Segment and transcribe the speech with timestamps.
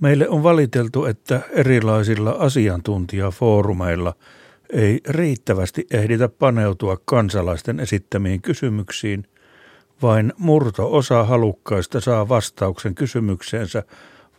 [0.00, 4.14] Meille on valiteltu, että erilaisilla asiantuntijafoorumeilla
[4.72, 9.24] ei riittävästi ehditä paneutua kansalaisten esittämiin kysymyksiin,
[10.02, 13.82] vain murto-osa halukkaista saa vastauksen kysymykseensä,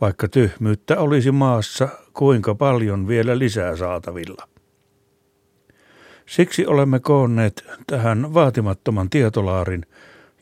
[0.01, 4.47] vaikka tyhmyyttä olisi maassa kuinka paljon vielä lisää saatavilla.
[6.25, 9.85] Siksi olemme koonneet tähän vaatimattoman tietolaarin,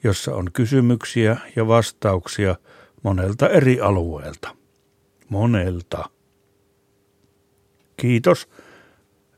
[0.04, 2.56] jossa on kysymyksiä ja vastauksia
[3.04, 4.57] monelta eri alueelta.
[5.30, 6.10] Monelta.
[7.98, 8.50] Kiitos.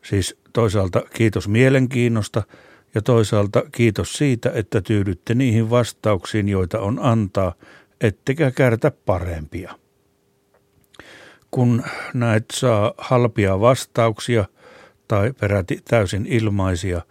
[0.01, 2.43] Siis toisaalta kiitos mielenkiinnosta
[2.95, 7.53] ja toisaalta kiitos siitä, että tyydytte niihin vastauksiin, joita on antaa,
[8.01, 9.75] ettekä kärtä parempia.
[11.51, 11.83] Kun
[12.13, 14.45] näet saa halpia vastauksia
[15.07, 17.01] tai peräti täysin ilmaisia,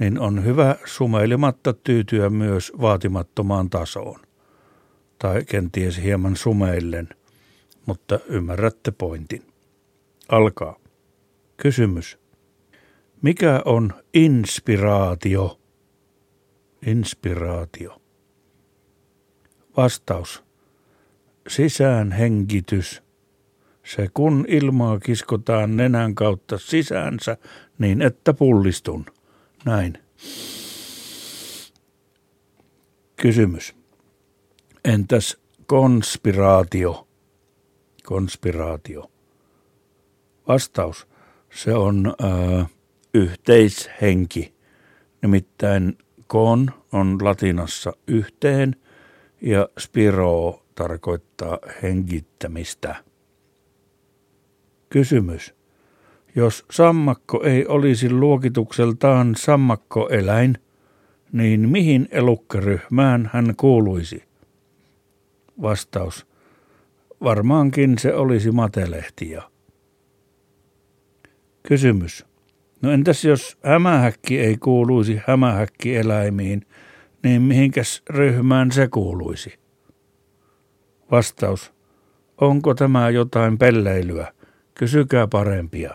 [0.00, 4.20] niin on hyvä sumeilematta tyytyä myös vaatimattomaan tasoon.
[5.18, 7.08] Tai kenties hieman sumeillen,
[7.88, 9.42] mutta ymmärrätte pointin.
[10.28, 10.76] Alkaa.
[11.56, 12.18] Kysymys.
[13.22, 15.60] Mikä on inspiraatio?
[16.86, 18.02] Inspiraatio.
[19.76, 20.44] Vastaus.
[21.48, 23.02] Sisään hengitys.
[23.84, 27.36] Se kun ilmaa kiskotaan nenän kautta sisäänsä
[27.78, 29.06] niin että pullistun.
[29.64, 29.98] Näin.
[33.16, 33.74] Kysymys.
[34.84, 35.36] Entäs
[35.66, 37.07] konspiraatio?
[38.08, 39.10] Konspiraatio.
[40.48, 41.08] Vastaus.
[41.54, 42.66] Se on ää,
[43.14, 44.54] yhteishenki.
[45.22, 48.76] Nimittäin kon on latinassa yhteen
[49.40, 53.04] ja spiro tarkoittaa hengittämistä.
[54.90, 55.54] Kysymys.
[56.34, 60.58] Jos sammakko ei olisi luokitukseltaan sammakkoeläin,
[61.32, 64.24] niin mihin elukkaryhmään hän kuuluisi?
[65.62, 66.28] Vastaus.
[67.22, 69.42] Varmaankin se olisi matelehtiä.
[71.62, 72.26] Kysymys.
[72.82, 76.66] No entäs jos hämähäkki ei kuuluisi hämähäkkieläimiin,
[77.22, 79.58] niin mihinkäs ryhmään se kuuluisi?
[81.10, 81.72] Vastaus.
[82.40, 84.32] Onko tämä jotain pelleilyä?
[84.74, 85.94] Kysykää parempia.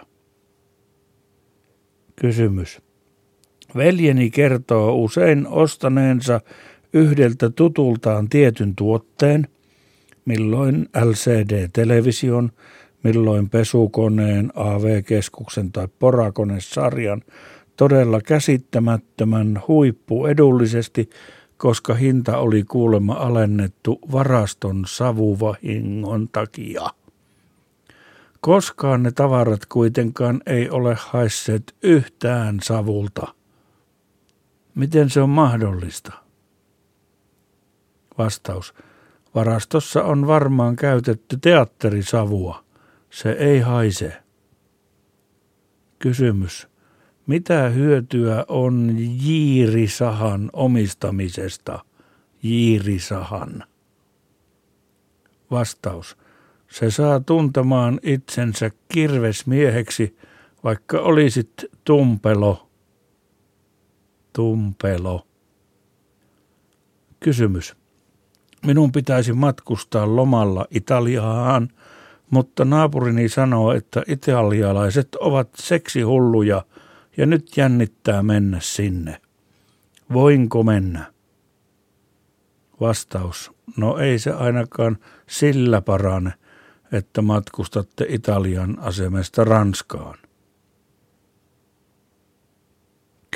[2.16, 2.82] Kysymys.
[3.76, 6.42] Veljeni kertoo usein ostaneensa
[6.94, 9.48] yhdeltä tutultaan tietyn tuotteen,
[10.26, 12.52] milloin LCD-television,
[13.04, 17.22] milloin pesukoneen, AV-keskuksen tai porakonesarjan
[17.78, 21.10] todella käsittämättömän huippu edullisesti,
[21.58, 26.90] koska hinta oli kuulemma alennettu varaston savuvahingon takia.
[28.42, 33.34] Koskaan ne tavarat kuitenkaan ei ole haisseet yhtään savulta.
[34.76, 36.14] Miten se on mahdollista?
[38.18, 38.74] Vastaus.
[39.36, 42.64] Varastossa on varmaan käytetty teatterisavua.
[43.10, 44.24] Se ei haise.
[46.00, 46.68] Kysymys.
[47.28, 51.86] Mitä hyötyä on jiirisahan omistamisesta?
[52.44, 53.64] Jiirisahan.
[55.52, 56.18] Vastaus.
[56.72, 60.18] Se saa tuntemaan itsensä kirvesmieheksi,
[60.64, 62.70] vaikka olisit tumpelo.
[64.34, 65.28] Tumpelo.
[67.20, 67.83] Kysymys.
[68.66, 71.70] Minun pitäisi matkustaa lomalla Italiaan,
[72.30, 76.66] mutta naapurini sanoo, että italialaiset ovat seksihulluja
[77.18, 79.22] ja nyt jännittää mennä sinne.
[80.14, 81.14] Voinko mennä?
[82.82, 83.52] Vastaus.
[83.78, 84.98] No ei se ainakaan
[85.28, 86.34] sillä parane,
[86.92, 90.18] että matkustatte Italian asemesta Ranskaan.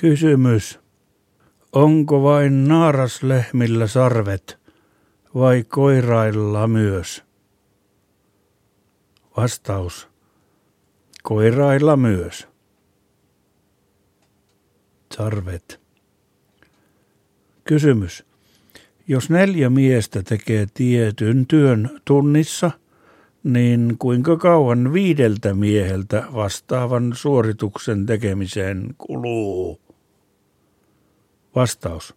[0.01, 0.79] Kysymys.
[1.71, 4.66] Onko vain naaraslehmillä sarvet
[5.37, 7.23] vai koirailla myös?
[9.37, 10.07] Vastaus.
[11.23, 12.47] Koirailla myös.
[15.15, 15.81] Sarvet.
[17.63, 18.25] Kysymys.
[19.07, 22.71] Jos neljä miestä tekee tietyn työn tunnissa–
[23.47, 29.81] niin kuinka kauan viideltä mieheltä vastaavan suorituksen tekemiseen kuluu?
[31.55, 32.16] Vastaus.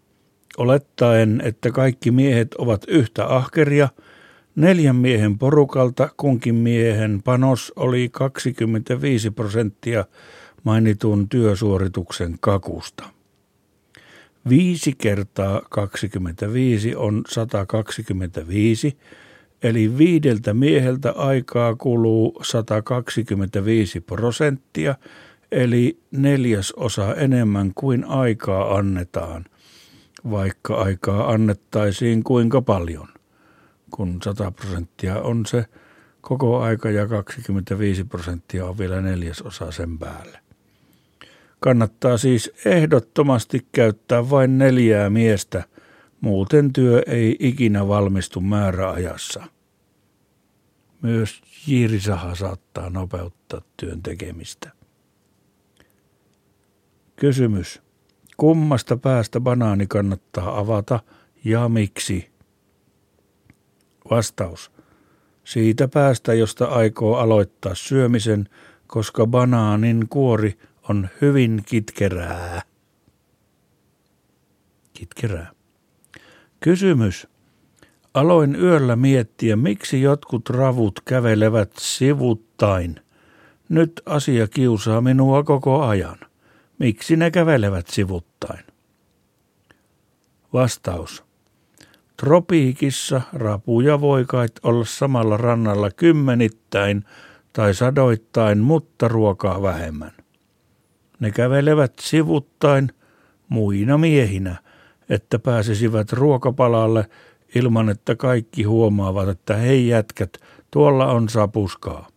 [0.61, 3.89] Olettaen, että kaikki miehet ovat yhtä ahkeria,
[4.57, 10.05] neljän miehen porukalta kunkin miehen panos oli 25 prosenttia
[10.65, 13.05] mainitun työsuorituksen kakusta.
[14.49, 18.97] Viisi kertaa 25 on 125,
[19.63, 24.95] Eli viideltä mieheltä aikaa kuluu 125 prosenttia,
[25.53, 29.45] eli neljäsosa enemmän kuin aikaa annetaan,
[30.31, 33.09] vaikka aikaa annettaisiin kuinka paljon,
[33.91, 35.65] kun 100 prosenttia on se
[36.21, 40.39] koko aika ja 25 prosenttia on vielä neljäsosa sen päälle.
[41.61, 45.65] Kannattaa siis ehdottomasti käyttää vain neljää miestä,
[46.21, 49.45] muuten työ ei ikinä valmistu määräajassa.
[51.03, 54.71] Myös jiirisaha saattaa nopeuttaa työn tekemistä.
[57.17, 57.83] Kysymys.
[58.41, 61.01] Kummasta päästä banaani kannattaa avata
[61.45, 62.31] ja miksi?
[64.11, 64.73] Vastaus.
[65.45, 68.49] Siitä päästä, josta aikoo aloittaa syömisen,
[68.87, 70.59] koska banaanin kuori
[70.89, 72.63] on hyvin kitkerää.
[74.93, 75.51] Kitkerää.
[76.61, 77.27] Kysymys.
[78.15, 83.01] Aloin yöllä miettiä, miksi jotkut ravut kävelevät sivuttain.
[83.69, 86.30] Nyt asia kiusaa minua koko ajan.
[86.81, 88.65] Miksi ne kävelevät sivuttain?
[90.53, 91.25] Vastaus.
[92.17, 97.05] Tropiikissa rapuja voi kai olla samalla rannalla kymmenittäin
[97.53, 100.13] tai sadoittain, mutta ruokaa vähemmän.
[101.21, 102.89] Ne kävelevät sivuttain
[103.49, 104.57] muina miehinä,
[105.09, 107.09] että pääsisivät ruokapalalle
[107.55, 110.39] ilman, että kaikki huomaavat, että hei jätkät,
[110.71, 112.10] tuolla on sapuskaa.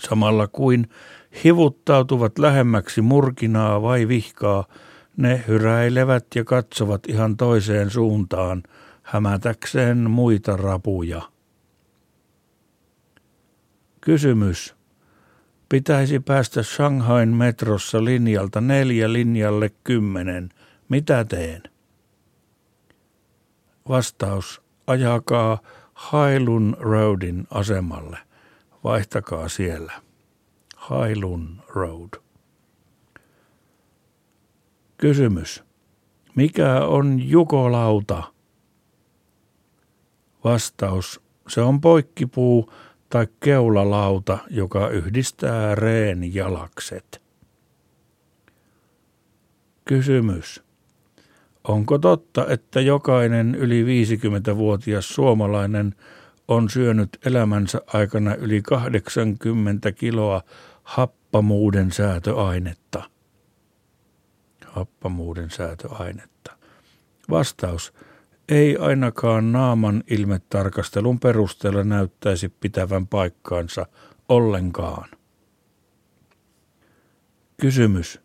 [0.00, 0.88] Samalla kuin
[1.44, 4.64] hivuttautuvat lähemmäksi murkinaa vai vihkaa,
[5.16, 8.62] ne hyräilevät ja katsovat ihan toiseen suuntaan,
[9.02, 11.22] hämätäkseen muita rapuja.
[14.00, 14.74] Kysymys.
[15.68, 20.48] Pitäisi päästä Shanghain metrossa linjalta neljä linjalle kymmenen.
[20.88, 21.62] Mitä teen?
[23.88, 24.62] Vastaus.
[24.86, 25.58] Ajakaa
[25.94, 28.18] Hailun Roadin asemalle.
[28.84, 29.92] Vaihtakaa siellä.
[30.76, 32.20] Hailun Road.
[34.96, 35.64] Kysymys.
[36.34, 38.22] Mikä on jukolauta?
[40.44, 41.20] Vastaus.
[41.48, 42.72] Se on poikkipuu
[43.08, 47.22] tai keulalauta, joka yhdistää reen jalakset.
[49.84, 50.62] Kysymys.
[51.64, 55.94] Onko totta, että jokainen yli 50-vuotias suomalainen
[56.50, 60.42] on syönyt elämänsä aikana yli 80 kiloa
[60.82, 63.10] happamuuden säätöainetta?
[64.66, 66.56] Happamuuden säätöainetta.
[67.30, 67.92] Vastaus.
[68.48, 73.86] Ei ainakaan naaman ilmetarkastelun perusteella näyttäisi pitävän paikkaansa
[74.28, 75.08] ollenkaan.
[77.60, 78.20] Kysymys.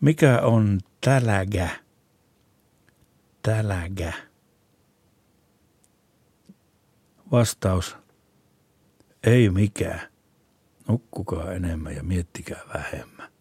[0.00, 1.70] Mikä on tälägä?
[3.42, 4.31] Tälägä.
[7.32, 7.96] Vastaus.
[9.24, 10.00] Ei mikään.
[10.88, 13.31] Nukkukaa enemmän ja miettikää vähemmän.